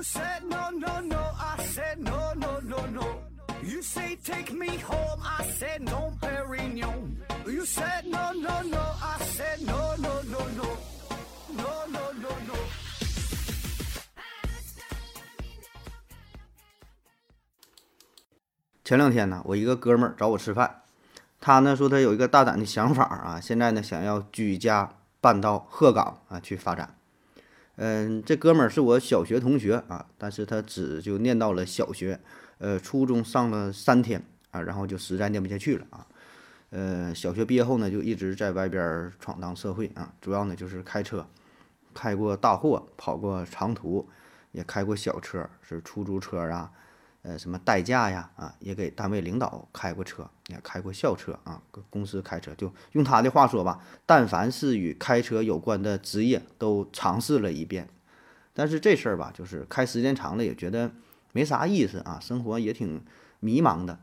[0.00, 3.18] You said no, no, no, I said no, no, no, no.
[3.62, 7.18] You say take me home, I said no, Perignon.
[7.44, 10.68] You said no, no, no, I said no, no, no, no.
[11.52, 12.54] No, no, no, no.
[18.82, 20.80] 前两天呢，我一个哥们儿找我吃饭，
[21.42, 26.96] 他呢说他有一个大胆的想法啊，现在呢想要举家搬到鹤岗啊去发展。
[27.82, 32.20] 嗯，这哥们儿是我小学同学啊，但是他只就念到了小学，
[32.58, 36.06] 呃，初中上了三天啊，然后就实在念不下去了啊。
[36.68, 41.26] 呃，小学毕业后呢，就一直在外边闯荡社会啊，主要呢就是开车，
[41.94, 44.06] 开过大货，跑过长途，
[44.52, 46.70] 也开过小车，是出租车啊，
[47.22, 51.60] 呃，什么代驾呀，啊，也给单位领导开过车，也开过校车啊，
[51.90, 52.54] 公司开车。
[52.54, 57.88] 就用他的话说吧，但凡是与开车有关的职业都尝试了一遍。
[58.54, 60.90] 但是这事儿吧，就是开时间长了也觉得
[61.32, 63.04] 没啥意思啊，生活也挺
[63.40, 64.00] 迷茫的。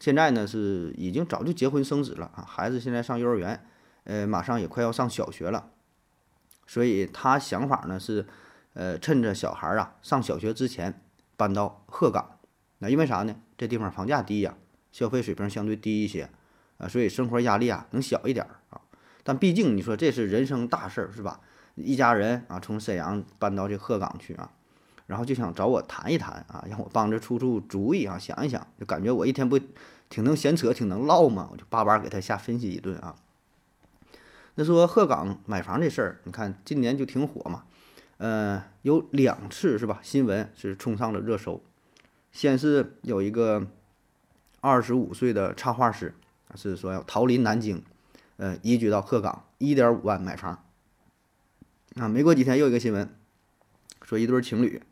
[0.00, 3.66] 现在呢是已经早就结婚生子了啊，孩子现在上幼儿园，
[4.04, 5.70] 呃，马上也快要上小学了，
[6.66, 8.26] 所以他想法呢是，
[8.72, 11.02] 呃，趁着小孩儿啊上小学之前
[11.36, 12.35] 搬到鹤岗。
[12.78, 13.34] 那因为啥呢？
[13.56, 14.54] 这地方房价低呀，
[14.92, 16.28] 消费水平相对低一些，
[16.78, 18.80] 啊，所以生活压力啊能小一点儿啊。
[19.24, 21.40] 但毕竟你说这是人生大事儿是吧？
[21.74, 24.50] 一家人啊从沈阳搬到这鹤岗去啊，
[25.06, 29.58] 然后就想找我谈一谈啊，让我帮着出出主意啊，想一想，就感觉我一天不
[30.08, 33.16] 挺能闲扯，挺能唠嘛，我就叭叭给他瞎分析一顿啊。
[34.54, 37.64] 那说鹤岗买房这事儿，你看今年就挺火嘛，
[38.18, 39.98] 呃，有两次是吧？
[40.02, 41.62] 新闻是冲上了热搜。
[42.36, 43.66] 先是有一个
[44.60, 46.12] 二十五岁的插画师，
[46.54, 47.82] 是说要逃离南京，
[48.36, 50.62] 呃，移居到鹤岗，一点五万买房。
[51.94, 53.08] 啊，没过几天又一个新闻，
[54.02, 54.82] 说一对情侣，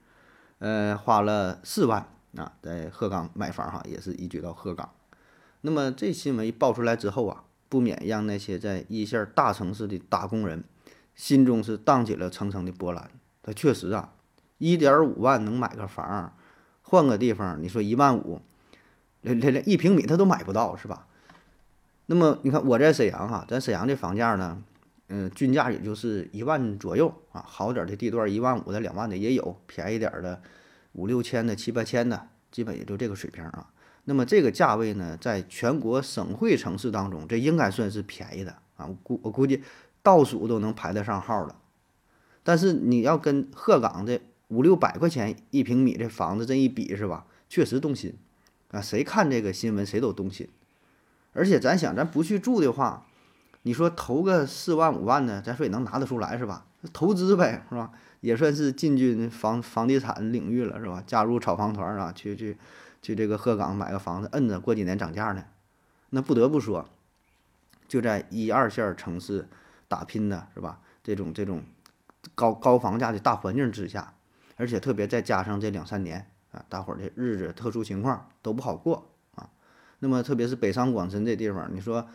[0.60, 4.90] 呃，花了四万啊，在鹤岗买房哈，也是移居到鹤岗。
[5.60, 10.64] 那么这新闻一爆出来之后啊，不免让那些在一线大城市的打工人
[11.14, 13.10] 心中是荡起了层层的波澜。
[13.42, 14.14] 他确实啊，
[14.56, 16.34] 一点五万能买个房，
[16.94, 18.40] 换个地方，你说一万五，
[19.22, 21.08] 连连连一平米他都买不到，是吧？
[22.06, 24.62] 那么你看我在沈阳哈，咱沈阳这房价呢？
[25.08, 30.40] 嗯，均价也就是一万左右啊，好点的地段一万五的、两万的也有，便宜点的
[30.92, 33.68] 五六千的、七八千的，基本也就这个水平啊。
[34.04, 38.86] 那么这个价位呢，在全国省会城市当中，这应该算是便宜的啊。
[38.86, 39.64] 我估我估计
[40.00, 41.56] 倒数都能排得上号了。
[42.44, 47.26] 但是你要跟鹤岗的五六百块钱一平米这房子这一比，是吧？
[47.48, 48.14] 确实动心
[48.70, 48.80] 啊。
[48.80, 50.48] 谁看这个新闻谁都动心。
[51.32, 53.06] 而且咱想，咱不去住的话。
[53.66, 56.66] 你说投个四万五万的，咱说也能拿得出来是吧？
[56.92, 57.90] 投资呗，是吧？
[58.20, 61.02] 也算是进军房房地产领域了，是吧？
[61.06, 62.58] 加入炒房团啊，去去
[63.00, 65.46] 去这个鹤岗买个房子，摁着过几年涨价呢。
[66.10, 66.88] 那不得不说，
[67.88, 69.48] 就在一二线城市
[69.88, 70.80] 打拼的是吧？
[71.02, 71.62] 这种这种
[72.34, 74.12] 高高房价的大环境之下，
[74.56, 79.50] 而且特别再加上这两三年啊，大伙儿的日子特殊情况都不好过啊。
[79.98, 82.06] 那么特别是北上广深这地方，你说。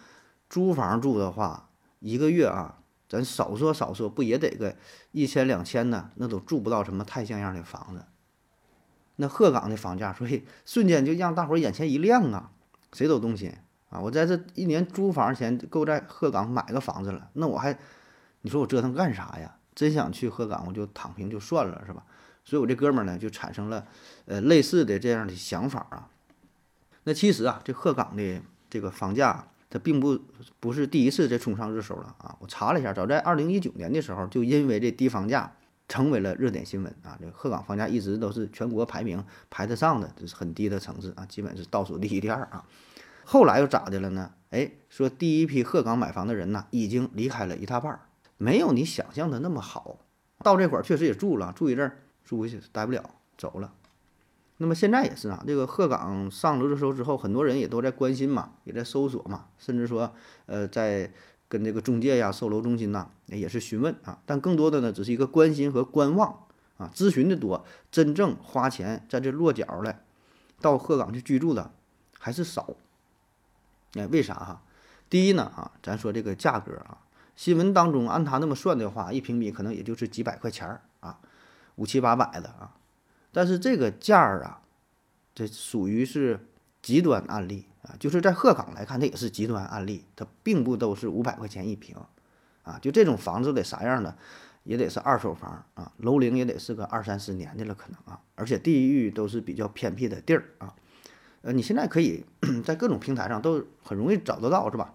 [0.50, 1.69] 租房住的话，
[2.00, 4.75] 一个月啊，咱少说少说，不也得个
[5.11, 6.09] 一千两千呢？
[6.16, 8.03] 那都住不到什么太像样的房子。
[9.17, 12.50] 那鹤岗的房价，所以瞬间就让大伙儿眼前一亮啊，
[12.94, 13.53] 谁都动心
[13.91, 14.00] 啊！
[14.00, 17.77] 我在这一年租房钱够在鹤岗买个房子了，那我还，
[18.41, 19.56] 你说我折腾干啥呀？
[19.75, 22.03] 真想去鹤岗，我就躺平就算了，是吧？
[22.50, 23.86] 所以我这哥们儿呢，就产生了
[24.26, 26.10] 呃类似的这样的想法啊。
[27.04, 29.46] 那其实啊，这鹤岗的这个房价。
[29.72, 30.20] 它并不
[30.60, 32.36] 不是第一次这冲上热搜了啊！
[32.40, 35.56] 我查了一下，早在二零一九年的时候，就因为这低房价
[35.88, 37.16] 成为了热点新闻啊。
[37.22, 42.66] 这鹤岗房价一直都是全国排名排得上的，这是很低的城市啊，基本是倒数第一、第二啊。
[43.26, 44.31] 后来又咋的了呢？
[44.50, 48.00] 哎，说第一批鹤岗买房的人呢，已经离开了一大半儿，
[48.38, 50.00] 没有你想象的那么好。
[50.44, 52.00] 到这会儿确实也住了，住一阵儿，
[52.30, 53.10] 住回去待不了，
[53.40, 53.74] 走了。
[54.58, 60.14] 那么现在也是啊，这个鹤岗上了热搜之后，很多人也都在关心嘛，也在搜索嘛，甚至说，
[60.46, 61.12] 呃，在
[61.48, 64.20] 跟这个中介呀、售楼中心呐，也是询问啊。
[64.28, 66.46] 但更多的呢，只是一个关心和观望
[66.78, 70.02] 啊，咨询的多，真正花钱在这落脚了，
[70.62, 71.72] 到鹤岗去居住的
[72.20, 72.76] 还是少。
[73.96, 74.62] 哎，为啥哈？
[75.10, 77.00] 第一呢，啊，咱说这个价格啊，
[77.36, 80.81] 新闻当中按他那么算的话，一平米可能也就是几百块钱儿，
[81.80, 82.76] 五七八百的啊。
[83.31, 84.62] 但是这个价儿啊，
[85.34, 86.48] 这属于是
[86.81, 91.96] 极端案例啊，就是在鹤岗来看，它也是极端案例，它并不都是五百块钱一平，
[92.64, 94.18] 啊，就这种房子得啥样的，
[94.64, 100.76] 也得是二手房啊，楼龄也得是个二三十年的了，可能啊，而且地域都是比较偏僻的地儿啊。
[101.42, 102.26] 呃，你现在可以
[102.66, 104.94] 在各种平台上都很容易找得到，是吧？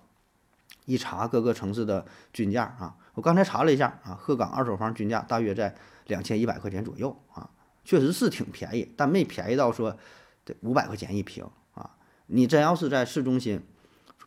[0.85, 5.75] 一查各个城市的均价啊，我刚才查了一下啊，鹤岗二手房均价大约在
[6.07, 7.49] 两千一百块钱左右啊，
[7.85, 9.97] 确实是挺便宜，但没便宜到说
[10.45, 11.97] 得五百块钱一平啊。
[12.27, 13.63] 你真要是在市中心，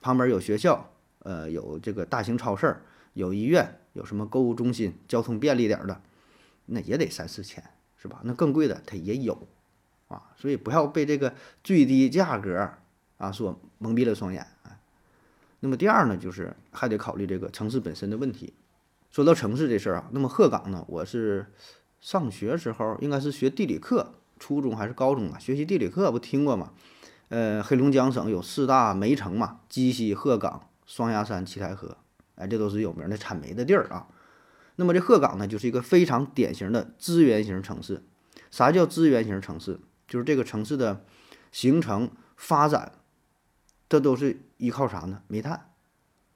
[0.02, 0.90] 旁边有学校，
[1.20, 2.82] 呃，有这个大型超市，
[3.14, 6.02] 有医院，有什么购物中心，交通便利点的，
[6.68, 7.64] 那也得三四千，
[7.98, 8.22] 是吧？
[8.24, 9.48] 那更贵的它也有
[10.08, 12.70] 啊，所以不要被这个最低价格
[13.18, 14.48] 啊所蒙蔽了双眼。
[15.60, 18.54] 那么第二呢，就是还得考虑这个城市本身的问题。
[19.10, 21.48] 说到城市这事儿啊，那么鹤岗呢，我是
[22.00, 25.40] 上学时候应该是学地理课，初中还是高中啊？
[25.40, 26.74] 学习地理课不听过吗？
[27.30, 31.98] 呃，黑龙江省有四大煤城嘛，鸡西、鹤岗、双鸭山、七台河，
[32.36, 34.08] 哎，这都是有名的产煤的地儿啊。
[34.76, 38.04] 那么这鹤岗呢，就是一个非常典型的资源型城市。
[38.52, 39.80] 啥叫资源型城市？
[40.08, 41.04] 就是这个城市的
[41.52, 42.92] 形成发展。
[43.90, 45.24] 这都是依靠啥呢？
[45.28, 45.72] 煤炭，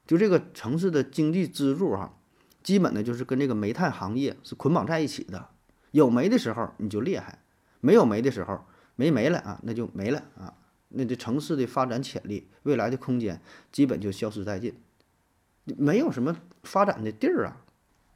[0.07, 2.17] 就这个城市的经济支柱哈，
[2.63, 5.49] 基本呢就是跟这个煤炭行业是捆绑在一起的。
[5.91, 7.39] 有煤的时候你就厉害，
[7.79, 8.65] 没有煤的时候
[8.95, 10.53] 没煤了啊，那就没了啊。
[10.89, 13.41] 那这城市的发展潜力、未来的空间
[13.71, 14.75] 基本就消失殆尽，
[15.65, 17.57] 没有什么发展的地儿啊。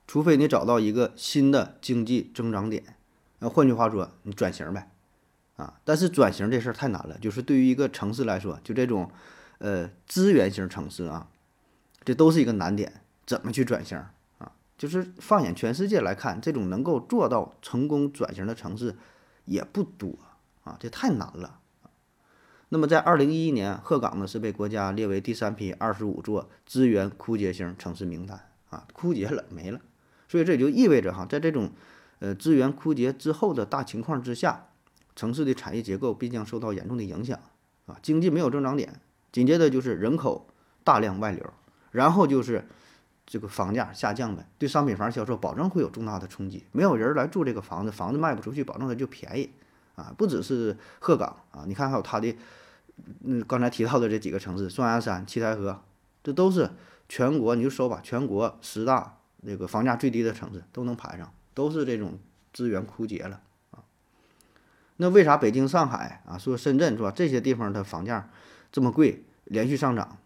[0.07, 2.97] 除非你找到一个新的经济增长点，
[3.39, 4.91] 那换句话说，你转型呗。
[5.55, 9.09] 啊，但是转型这事儿太难了，就是对于一个城市来说，就这种，
[9.59, 11.29] 呃，资源型城市啊，
[12.03, 13.01] 这都是一个难点。
[13.25, 13.97] 怎么去转型？
[14.77, 18.95] 就是放眼全世界来看，这种能够做到成功转型的城市
[19.45, 20.17] 也不多
[20.63, 21.59] 啊，这太难了。
[22.69, 29.79] 那么在二零一一年，鹤岗呢是被国家列为第三批二十五座资源枯竭型城市名单啊，枯竭了没了。
[30.27, 31.71] 所以这也就意味着哈，在这种
[32.19, 34.67] 呃资源枯竭之后的大情况之下。
[35.17, 37.39] 城市的产业结构必将受到严重的影响，
[37.85, 38.99] 啊，经济没有增长点，
[39.31, 40.49] 紧接着就是人口
[40.83, 41.53] 大量外流，
[41.91, 42.67] 然后就是
[43.25, 49.49] 这个房价下降呗，对商品房销售保证会有重大的冲击，没有人来住这个房子，房子卖不出去，保证它就便宜，
[49.95, 52.35] 啊，不只是鹤岗啊，你看还有它的，
[53.23, 55.81] 嗯，刚才提到的这几个城市，双鸭山、七台河，
[56.23, 56.69] 这都是
[57.09, 62.19] 全国你就说吧，全国十大那个房价最低的城市都能排上，都是这种
[62.53, 63.81] 资源枯竭了啊。
[64.97, 67.11] 那为啥北京、上海啊，说深圳是吧？
[67.11, 68.29] 这些地方的房价
[68.71, 70.17] 这么贵，连续上涨，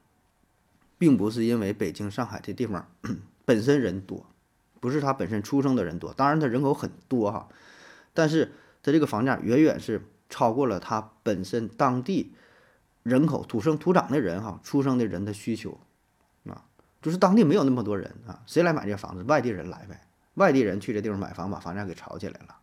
[1.00, 2.88] 并不是因为北京、上海这地方
[3.46, 4.28] 本身人多，
[4.80, 7.50] 不是他本身出生的人多，当然他人口很多哈，
[8.14, 8.52] 但是
[8.84, 12.34] 他这个房价远远是超过了他本身当地
[13.02, 15.80] 人口土生土长的人哈出生的人的需求
[16.46, 16.66] 啊，
[17.02, 19.24] 就是当地没有那么多人啊，谁来买这房子？
[19.24, 20.06] 外地人来呗，
[20.36, 22.58] 外地人去这地方买房，把房价给炒起来了。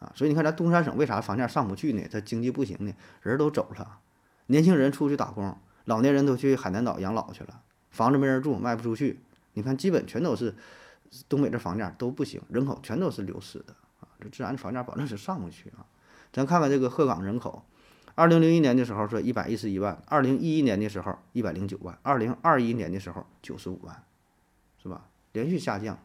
[0.00, 2.02] 啊，所以你看咱东三省为啥房价上不去呢？
[2.10, 2.92] 他经济不行呢，
[3.22, 3.98] 人都走了，
[4.46, 9.20] 年轻人出去打工，老年人都去海南岛养老去了，房子没人住，卖不出去。
[9.54, 10.54] 你看，基本全都是
[11.28, 15.84] 东北这房价都不行，人口全都是流失的啊，这自然房价保证是上不去啊。
[16.32, 17.64] 咱看看这个鹤岗人口，
[18.14, 24.04] 二零零一年的时候说一百一十一万，二零一一年的时候一百零九万，二零二一年的时候九十五万，
[24.80, 25.08] 是吧？
[25.32, 25.98] 连续下降，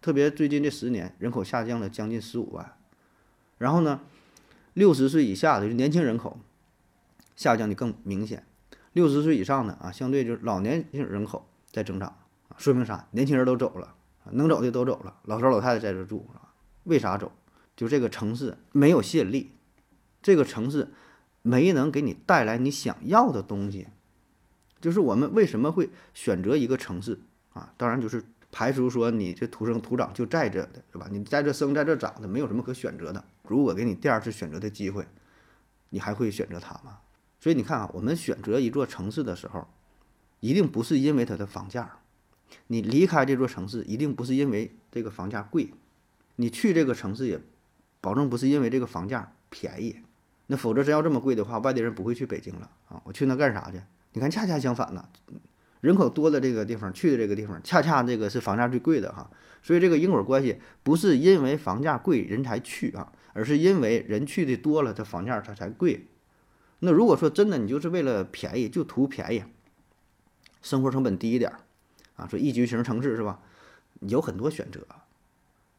[0.00, 2.76] 特别最近这十年人口下降了将近十五万。
[3.58, 4.00] 然后呢，
[4.74, 6.38] 六十岁以下的就年轻人口
[7.36, 8.44] 下降的更明显，
[8.92, 12.08] 六十岁以上的啊，相对就是老年性人口在增长
[12.48, 13.06] 啊，说明啥？
[13.12, 13.94] 年轻人都走了，
[14.30, 16.52] 能走的都走了，老头老太太在这住啊？
[16.84, 17.32] 为啥走？
[17.76, 19.52] 就这个城市没有吸引力，
[20.22, 20.92] 这个城市
[21.42, 23.88] 没能给你带来你想要的东西，
[24.80, 27.20] 就是我们为什么会选择一个城市
[27.52, 27.72] 啊？
[27.76, 28.24] 当然就是。
[28.54, 31.08] 排除说你这土生土长就在这的，是吧？
[31.10, 33.24] 你在这生，在这长的，没有什么可选择的。
[33.44, 35.06] 如果给你第二次选择的机会，
[35.88, 36.98] 你还会选择它吗？
[37.42, 39.66] 所以你看啊，我们选择一座城市的时候，
[40.38, 41.98] 一定不是因为它的房价。
[42.68, 45.70] 你离开这座城市，一定不是因为这个房价贵。
[46.36, 47.40] 你去这个城市也，
[48.00, 49.96] 保证不是因为这个房价便宜。
[50.46, 53.02] 那否则真要这么贵的话，外地人不会去北京了啊！
[53.02, 53.82] 我去那干啥去？
[54.12, 55.04] 你看，恰恰相反呢。
[55.80, 59.28] 人口多的这个地方，去的这个地方，恰恰这个是房价最贵的哈，
[59.64, 66.06] 所以这个因果关系不是因为房价贵人才去啊，而是因为人去的多了，它房价它才贵。
[66.84, 69.44] 那如果说真的你就是为了便宜，就图便宜，
[70.60, 71.60] 生活成本低一点儿
[72.16, 73.38] 啊，说一居型城市是吧？
[74.00, 74.84] 有很多选择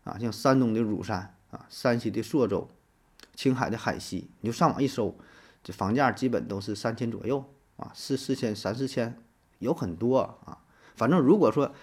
[0.05, 2.69] 啊，像山东的乳山啊，山西的朔州，
[3.35, 5.13] 青海的海西，你就上网一搜，
[5.61, 7.43] 这房价基本都是三千左右
[7.75, 9.19] 啊，四四千三四千。
[9.59, 10.59] 有很多啊，
[10.95, 11.73] 反正如果说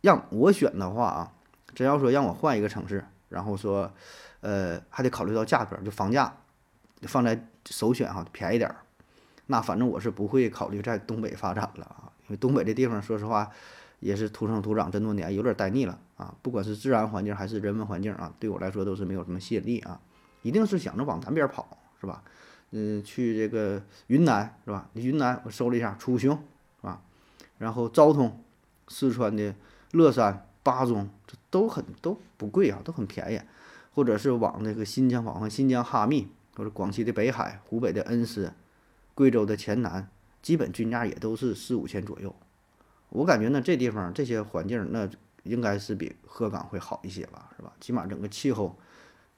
[0.00, 1.32] 让我选的话啊，
[1.74, 3.92] 真要说让我换一个城市，然后说，
[4.40, 6.36] 呃，还得考虑到价格，就房价
[7.02, 8.76] 放在首选哈，便宜点儿。
[9.46, 13.50] 那反正我是不会考虑在东北发展了啊，因为东北这地方说实话
[13.98, 16.34] 也是土生土长这么多年，有点待腻了啊。
[16.42, 20.00] 不管是自然环境还是人文环境啊，对我来说都是没有什么吸引力啊。
[20.42, 22.22] 一定是想着往南边跑，是吧？
[22.70, 24.88] 嗯，去这个云南是吧？
[24.94, 26.32] 云南我搜了一下，楚雄
[26.80, 27.02] 是吧？
[27.58, 28.42] 然后昭通、
[28.88, 29.54] 四川的
[29.90, 33.40] 乐山、巴中，这都很都不贵啊，都很便宜。
[33.92, 36.28] 或者是往那个新疆跑新疆哈密，
[36.60, 38.52] 或者广西的北海、湖北的恩施、
[39.14, 40.06] 贵州的黔南，
[40.42, 42.36] 基本均价也都是四五千左右。
[43.08, 45.08] 我感觉呢，这地方这些环境，那
[45.44, 47.72] 应该是比鹤岗会好一些吧，是吧？
[47.80, 48.76] 起码整个气候。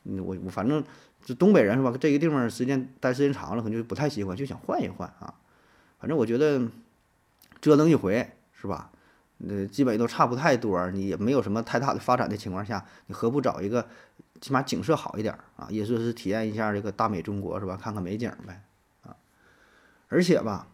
[0.02, 0.83] 嗯，我我反正
[1.25, 1.97] 这东北人是吧？
[1.97, 5.33] 这个地方时间待时间长了，可能就不太喜欢，就想换一换啊。
[6.00, 6.61] 反正我觉得
[7.61, 8.91] 折腾一回是吧？
[9.49, 13.87] 呃，基本都差不太多，你也没有什么太大的发展的情况下，你何不找一个
[14.43, 15.69] 起码景色好一点啊？
[15.71, 17.79] 也说是体验一下这个大美中国是吧？
[17.81, 18.63] 看看美景呗
[19.03, 19.17] 啊。
[20.09, 20.67] 而且吧，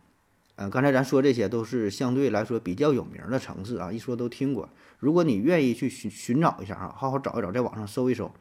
[0.57, 4.71] 嗯，刚才咱说这些都是相对来说比较有名的城市啊，一说都听过。
[4.99, 8.33] 如果你愿意去寻寻找一下啊，好好找一找，在网上搜一搜。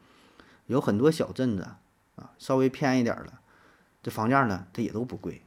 [0.66, 1.66] 有很多小镇子
[2.16, 3.34] 啊，稍微偏一点的，
[4.02, 5.42] 这房价呢，它也都不贵，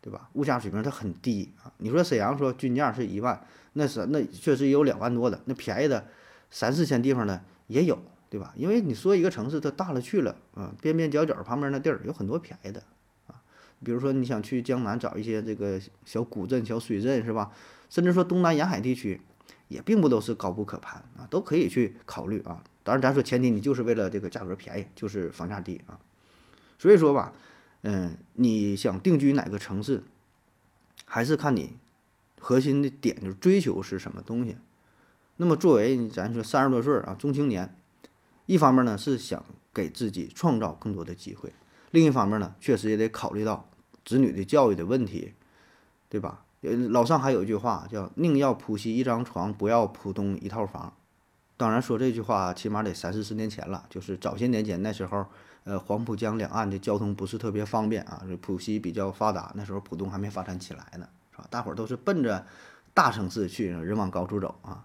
[0.00, 0.28] 对吧？
[0.32, 1.72] 物价水平它很低啊。
[1.78, 6.06] 你说沈阳说均价是一万，那是那确实也有两万多的，那便宜的
[6.50, 8.52] 三四千地方呢也有，对吧？
[8.56, 12.82] 因为你说一个城市它大了去了啊，边边角角旁边那地儿有很多便宜的
[13.26, 13.40] 啊。
[13.82, 17.52] 比如说你想去江南找一些这个小古镇、小水镇，是吧？
[17.88, 19.20] 甚至说东南沿海地区，
[19.68, 22.64] 也并不都是高不可攀啊，都可以去考虑啊。
[22.82, 25.98] 当然，咱说前提你就是为了这个价格便宜，就是房价低啊。
[26.78, 27.32] 所以说吧，
[27.82, 30.02] 嗯，你想定居哪个城市，
[31.04, 31.76] 还是看你
[32.40, 34.56] 核心的点，就是追求是什么东西。
[35.36, 37.76] 那么作为咱说三十多岁啊，中青年，
[38.46, 41.52] 一方面呢是想给自己创造更多的机会，
[41.90, 43.68] 另一方面呢，确实也得考虑到
[44.04, 45.34] 子女的教育的问题，
[46.08, 46.44] 对吧？
[46.90, 50.92] 老上海有一句话叫“宁要浦西一张床，不要浦东一套房”。
[51.56, 53.84] 当然说这句话，起码得三四十年前了。
[53.88, 55.24] 就是早些年前，那时候，
[55.64, 61.46] 呃，黄浦江两岸的交通不是特别方便啊，浦西比较发达，那时候浦东还没发展起来呢，是吧？
[61.50, 62.44] 大伙儿都是奔着
[62.92, 64.84] 大城市去，人往高处走啊。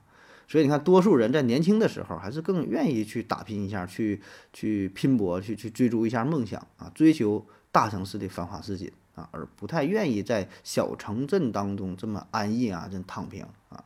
[0.52, 4.20] 所以你看，多数人在年轻的时候，还是更愿意去打拼一下，去
[4.52, 13.82] 去拼搏，去去追逐一下梦想啊，追求大城市的繁华市井啊，而不太愿意在小城镇当中这么安逸啊，这躺平啊。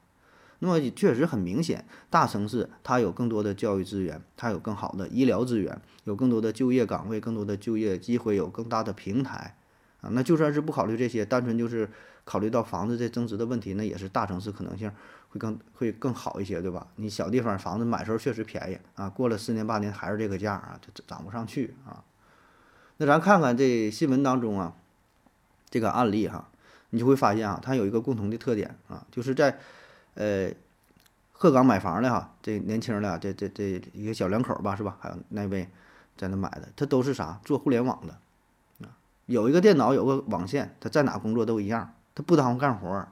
[0.58, 9.56] 那么确实很明显，大城市它有更多的教育资源，它有更好的医疗资源，有更多的就业岗位，更多的就业机会，有更大的平台，
[10.02, 11.88] 啊，那就算是不考虑这些，单纯就是
[12.26, 14.92] 考虑到房子这增值的问题，那也是大城市可能性
[15.30, 16.86] 会更会更好一些，对吧？
[16.98, 22.04] 你小地方房子买时候确实便宜啊，过了十年八年还是这个价啊，就涨不上去啊。
[22.98, 24.74] 那咱看看这新闻当中啊，
[25.70, 26.50] 这个案例哈，
[26.90, 29.58] 你就会发现啊，它有一个共同的特点啊，就是在。
[30.18, 30.50] 呃，
[31.34, 34.98] 鹤岗买房的哈，这年轻的这这这一个小两口吧，是吧？
[35.02, 35.68] 还有那位
[36.16, 37.38] 在那买的，他都是啥？
[37.44, 38.14] 做互联网的
[38.88, 43.08] 啊，有一个电脑，有个网线，他在哪工作都一样，他不耽误干活，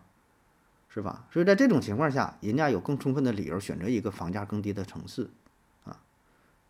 [0.90, 1.28] 是吧？
[1.32, 5.30] 所以在这种情况下，人家有更充分的理由选择一个房价更低的城市
[5.84, 6.00] 啊。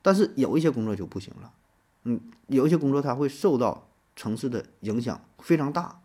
[0.01, 1.53] 但是有一些工作就不行了，
[2.03, 6.01] 嗯，有一些工作它会受到城市的影响非常大，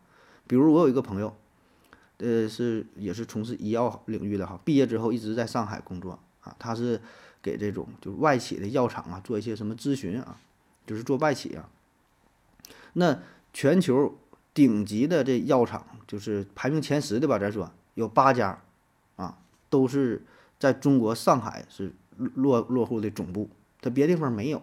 [0.47, 1.35] 比如我有一个朋友。
[2.21, 6.53] 呃，是也是从事医药领域的哈，毕业之后一直在上海工作啊。
[6.59, 7.01] 他是
[7.41, 10.37] 给这种就是外企的药厂啊做一些什么咨询啊，
[10.85, 11.69] 就是做外企啊。
[12.91, 13.19] 那
[13.53, 14.17] 全球
[14.59, 18.61] 顶级的这药厂，就是排名前十的吧，咱说有八家
[19.15, 19.37] 啊，
[19.69, 20.21] 都是
[20.59, 23.49] 在中国上海是落落户的总部，
[23.79, 24.61] 他别地方没有。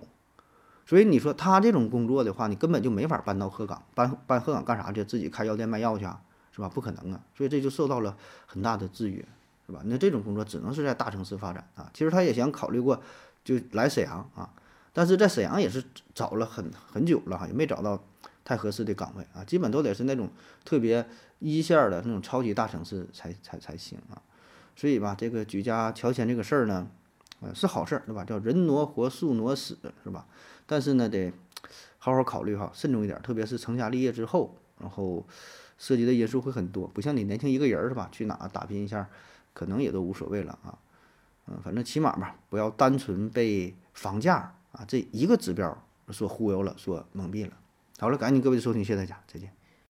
[0.85, 5.03] 所以你说他这种工作的话，你根本就没法搬到鹤岗，搬搬鹤岗干啥去？
[5.03, 6.21] 自己开药店卖药去啊？
[6.53, 6.69] 是吧？
[6.69, 8.15] 不可能啊，所以这就受到了
[8.47, 9.25] 很大的制约，
[9.67, 9.81] 是吧？
[9.87, 11.91] 那这种工作只能是在大城市发展啊。
[11.95, 13.01] 其实他也想考虑过，
[13.43, 14.51] 就来沈阳啊，
[14.93, 15.83] 但是在沈阳也是
[16.15, 18.05] 找了很很久了哈，也没找到
[18.47, 20.31] 太合适的岗位啊，基本都得是那种
[20.65, 21.05] 特别
[21.41, 24.23] 一线的那种超级大城市才才才行啊。
[24.75, 26.89] 所以吧，这个举家乔迁这个事儿呢，
[27.41, 28.25] 呃，是好事儿，对吧？
[28.25, 30.27] 叫人挪活，树挪死，是吧？
[30.65, 31.33] 但是呢，得
[31.99, 35.27] 好好考虑哈，慎重一点，特别是成家立业之后，然后。
[35.79, 38.09] 涉及的因素会很多，不像你年轻一个人儿是吧？
[38.11, 39.07] 去哪打拼一下，
[39.53, 40.79] 可能也都无所谓了啊。
[41.49, 45.77] 嗯，反正起码吧，不要单纯被房价啊这一个指标
[46.09, 47.53] 所忽悠了，所蒙蔽了。
[47.99, 49.56] 好了，感谢各位的收听，谢谢大家，再见。